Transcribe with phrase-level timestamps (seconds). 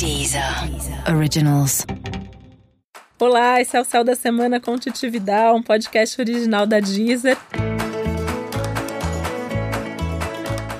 [0.00, 0.42] Deezer
[1.14, 1.84] Originals.
[3.18, 7.36] Olá, esse é o Céu da Semana com Titividade, um podcast original da Deezer.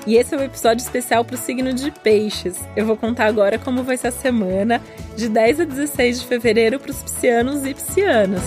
[0.07, 2.59] E esse é o um episódio especial para o signo de Peixes.
[2.75, 4.81] Eu vou contar agora como vai ser a semana
[5.15, 8.43] de 10 a 16 de fevereiro para os piscianos e piscianas.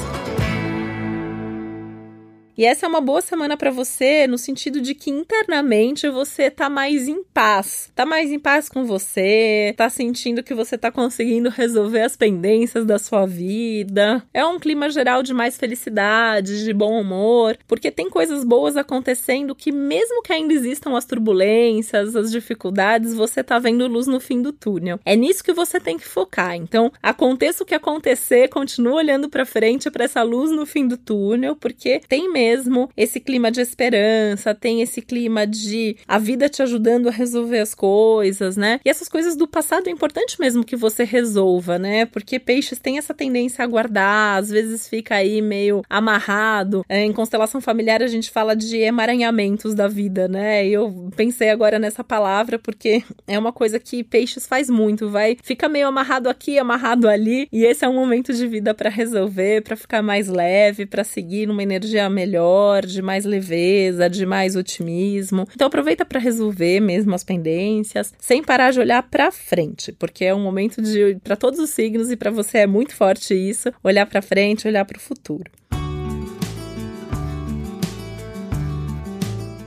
[2.55, 6.69] E essa é uma boa semana para você no sentido de que internamente você tá
[6.69, 7.91] mais em paz.
[7.95, 12.85] Tá mais em paz com você, tá sentindo que você tá conseguindo resolver as pendências
[12.85, 14.23] da sua vida.
[14.31, 19.55] É um clima geral de mais felicidade, de bom humor, porque tem coisas boas acontecendo
[19.55, 24.43] que mesmo que ainda existam as turbulências, as dificuldades, você tá vendo luz no fim
[24.43, 24.99] do túnel.
[25.03, 26.55] É nisso que você tem que focar.
[26.55, 30.97] Então, aconteça o que acontecer, continua olhando para frente para essa luz no fim do
[30.97, 36.49] túnel, porque tem mesmo mesmo esse clima de esperança, tem esse clima de a vida
[36.49, 38.79] te ajudando a resolver as coisas, né?
[38.83, 42.05] E essas coisas do passado é importante mesmo que você resolva, né?
[42.05, 46.83] Porque peixes têm essa tendência a guardar, às vezes fica aí meio amarrado.
[46.89, 50.67] É, em constelação familiar a gente fala de emaranhamentos da vida, né?
[50.67, 55.37] E eu pensei agora nessa palavra porque é uma coisa que peixes faz muito, vai
[55.41, 59.61] fica meio amarrado aqui, amarrado ali, e esse é um momento de vida para resolver,
[59.61, 64.55] para ficar mais leve, para seguir numa energia melhor melhor, de mais leveza, de mais
[64.55, 65.47] otimismo.
[65.53, 70.33] Então aproveita para resolver mesmo as pendências, sem parar de olhar para frente, porque é
[70.33, 74.05] um momento de para todos os signos e para você é muito forte isso, olhar
[74.05, 75.51] para frente, olhar para o futuro.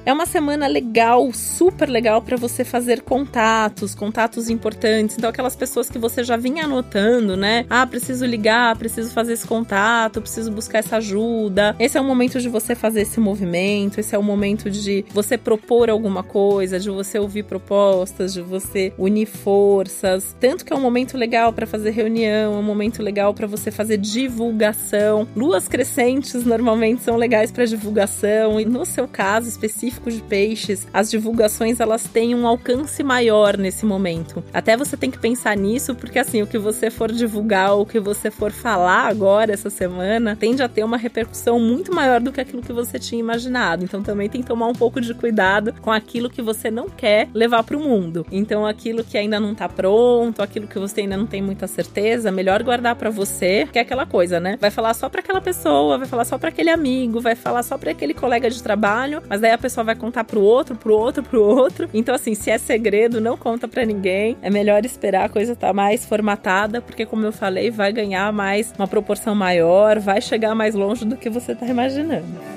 [0.07, 5.19] É uma semana legal, super legal para você fazer contatos, contatos importantes.
[5.19, 7.67] Então, aquelas pessoas que você já vinha anotando, né?
[7.69, 11.75] Ah, preciso ligar, preciso fazer esse contato, preciso buscar essa ajuda.
[11.81, 15.37] Esse é o momento de você fazer esse movimento, esse é o momento de você
[15.37, 20.37] propor alguma coisa, de você ouvir propostas, de você unir forças.
[20.39, 23.73] Tanto que é um momento legal para fazer reunião, é um momento legal para você
[23.73, 25.27] fazer divulgação.
[25.35, 31.11] Luas crescentes normalmente são legais para divulgação e no seu caso específico de peixes, as
[31.11, 34.43] divulgações elas têm um alcance maior nesse momento.
[34.53, 37.99] Até você tem que pensar nisso, porque assim, o que você for divulgar, o que
[37.99, 42.41] você for falar agora essa semana, tende a ter uma repercussão muito maior do que
[42.41, 43.85] aquilo que você tinha imaginado.
[43.85, 47.29] Então também tem que tomar um pouco de cuidado com aquilo que você não quer
[47.35, 48.27] levar para o mundo.
[48.31, 52.31] Então aquilo que ainda não tá pronto, aquilo que você ainda não tem muita certeza,
[52.31, 54.57] melhor guardar para você, que é aquela coisa, né?
[54.61, 57.79] Vai falar só para aquela pessoa, vai falar só para aquele amigo, vai falar só
[57.79, 61.23] para aquele colega de trabalho, mas daí a pessoa vai contar pro outro, pro outro,
[61.23, 61.89] pro outro.
[61.95, 64.37] Então, assim, se é segredo, não conta para ninguém.
[64.43, 68.73] É melhor esperar a coisa tá mais formatada, porque, como eu falei, vai ganhar mais
[68.79, 72.56] uma proporção maior, vai chegar mais longe do que você tá imaginando.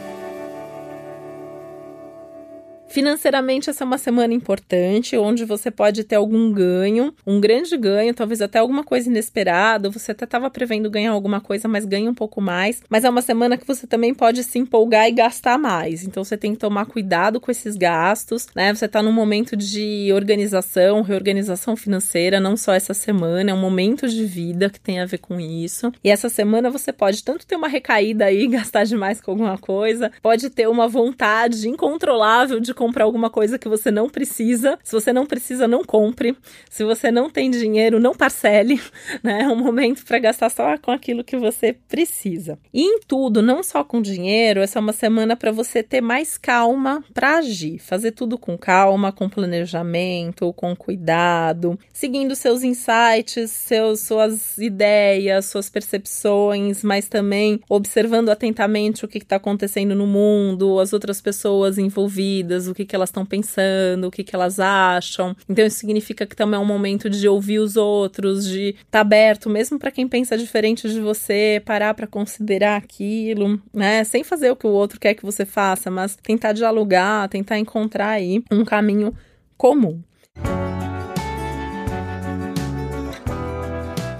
[2.89, 8.15] Financeiramente, essa é uma semana importante, onde você pode ter algum ganho, um grande ganho,
[8.15, 9.91] talvez até alguma coisa inesperada.
[9.91, 12.81] Você até estava prevendo ganhar alguma coisa, mas ganha um pouco mais.
[12.89, 16.03] Mas é uma semana que você também pode se empolgar e gastar mais.
[16.03, 18.73] Então você tem que tomar cuidado com esses gastos, né?
[18.73, 24.07] Você está num momento de organização, reorganização financeira, não só essa semana, é um momento
[24.07, 25.91] de vida que tem a ver com isso.
[26.03, 30.11] E essa semana você pode tanto ter uma recaída aí, gastar demais com alguma coisa,
[30.23, 34.79] pode ter uma vontade incontrolável de comprar alguma coisa que você não precisa.
[34.81, 36.33] Se você não precisa, não compre.
[36.69, 38.79] Se você não tem dinheiro, não parcele,
[39.21, 39.41] né?
[39.41, 42.57] É um momento para gastar só com aquilo que você precisa.
[42.73, 46.37] E em tudo, não só com dinheiro, essa é uma semana para você ter mais
[46.37, 53.99] calma para agir, fazer tudo com calma, com planejamento, com cuidado, seguindo seus insights, seus,
[53.99, 60.93] suas ideias, suas percepções, mas também observando atentamente o que está acontecendo no mundo, as
[60.93, 65.35] outras pessoas envolvidas, o que, que elas estão pensando, o que, que elas acham.
[65.47, 68.99] Então isso significa que também é um momento de ouvir os outros, de estar tá
[69.01, 74.03] aberto, mesmo para quem pensa diferente de você, parar para considerar aquilo, né?
[74.03, 78.09] Sem fazer o que o outro quer que você faça, mas tentar dialogar, tentar encontrar
[78.09, 79.13] aí um caminho
[79.57, 80.01] comum.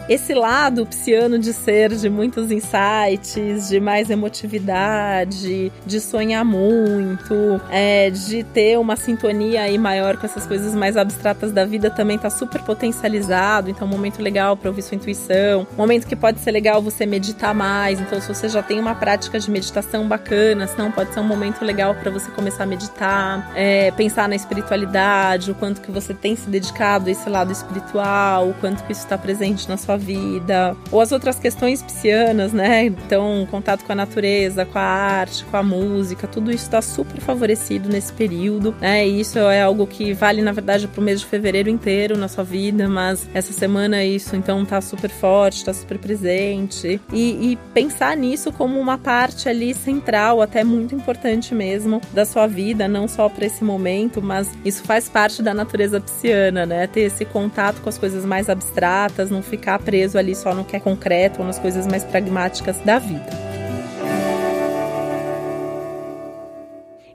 [0.10, 8.10] Esse lado psiano de ser de muitos insights, de mais emotividade, de sonhar muito, é,
[8.10, 12.30] de ter uma sintonia aí maior com essas coisas mais abstratas da vida também tá
[12.32, 13.70] super potencializado.
[13.70, 15.68] Então, um momento legal para ouvir sua intuição.
[15.74, 18.00] Um momento que pode ser legal você meditar mais.
[18.00, 21.64] Então, se você já tem uma prática de meditação bacana, senão pode ser um momento
[21.64, 26.36] legal para você começar a meditar, é, pensar na espiritualidade, o quanto que você tem
[26.36, 30.76] se dedicado a esse lado espiritual, o quanto que isso está presente na sua vida,
[30.92, 32.86] ou as outras questões piscianas, né?
[32.86, 37.20] Então, contato com a natureza, com a arte, com a música, tudo isso está super
[37.22, 39.08] favorecido nesse período, né?
[39.08, 42.28] E isso é algo que vale, na verdade, para o mês de fevereiro inteiro na
[42.28, 47.00] sua vida, mas essa semana isso então tá super forte, tá super presente.
[47.12, 52.48] E, e pensar nisso como uma parte ali central, até muito importante mesmo, da sua
[52.48, 56.88] vida, não só para esse momento, mas isso faz parte da natureza pisciana, né?
[56.88, 60.76] Ter esse contato com as coisas mais abstratas, não ficar preso ali só no que
[60.76, 63.49] é concreto ou nas coisas mais pragmáticas da vida.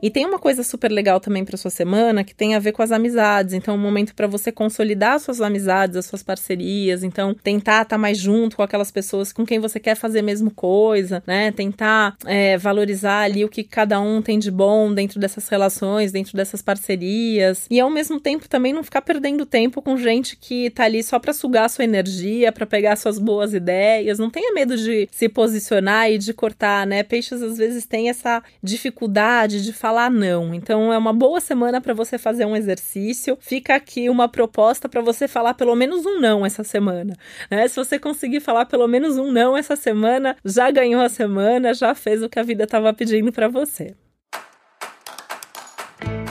[0.05, 2.83] E tem uma coisa super legal também para sua semana que tem a ver com
[2.83, 3.55] as amizades.
[3.55, 7.03] Então, é um momento para você consolidar suas amizades, as suas parcerias.
[7.03, 10.23] Então, tentar estar tá mais junto com aquelas pessoas com quem você quer fazer a
[10.23, 11.51] mesma coisa, né?
[11.53, 16.37] Tentar é, valorizar ali o que cada um tem de bom dentro dessas relações, dentro
[16.37, 17.67] dessas parcerias.
[17.71, 21.19] E ao mesmo tempo também não ficar perdendo tempo com gente que tá ali só
[21.19, 24.19] para sugar sua energia, para pegar suas boas ideias.
[24.19, 27.03] Não tenha medo de se posicionar e de cortar, né?
[27.03, 30.53] Peixes às vezes têm essa dificuldade de falar falar não.
[30.53, 33.39] Então é uma boa semana para você fazer um exercício.
[33.41, 37.15] Fica aqui uma proposta para você falar pelo menos um não essa semana.
[37.49, 37.69] Né?
[37.69, 41.95] Se você conseguir falar pelo menos um não essa semana, já ganhou a semana, já
[41.95, 43.95] fez o que a vida estava pedindo para você.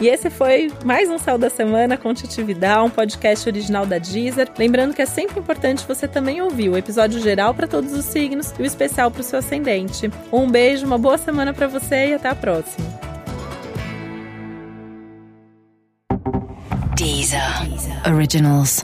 [0.01, 4.49] E esse foi mais um Céu da Semana com Titividade, um podcast original da Deezer.
[4.57, 8.53] Lembrando que é sempre importante você também ouvir o episódio geral para todos os signos
[8.59, 10.11] e o especial para o seu ascendente.
[10.33, 12.92] Um beijo, uma boa semana para você e até a próxima.
[17.39, 18.01] Deezer.
[18.05, 18.83] Originals.